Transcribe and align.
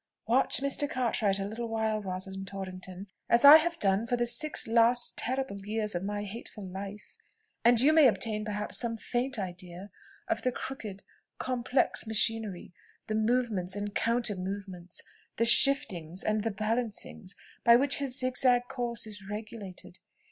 "Watch 0.25 0.61
Mr. 0.63 0.89
Cartwright 0.89 1.37
a 1.37 1.45
little 1.45 1.67
while, 1.67 2.01
Rosalind 2.01 2.47
Torrington, 2.47 3.05
as 3.29 3.45
I 3.45 3.57
have 3.57 3.77
done 3.79 4.07
for 4.07 4.17
the 4.17 4.25
six 4.25 4.67
last 4.67 5.15
terrible 5.15 5.57
years 5.63 5.93
of 5.93 6.03
my 6.03 6.23
hateful 6.23 6.65
life, 6.65 7.15
and 7.63 7.79
you 7.79 7.93
may 7.93 8.07
obtain 8.07 8.43
perhaps 8.43 8.79
some 8.79 8.97
faint 8.97 9.37
idea 9.37 9.91
of 10.27 10.41
the 10.41 10.51
crooked, 10.51 11.03
complex 11.37 12.07
machinery 12.07 12.73
the 13.05 13.13
movements 13.13 13.75
and 13.75 13.93
counter 13.93 14.35
movements, 14.35 15.03
the 15.37 15.45
shiftings 15.45 16.23
and 16.23 16.41
the 16.43 16.49
balancings, 16.49 17.35
by 17.63 17.75
which 17.75 17.97
his 17.99 18.17
zig 18.17 18.35
zag 18.37 18.63
course 18.69 19.05
is 19.05 19.23
regulated. 19.29 19.99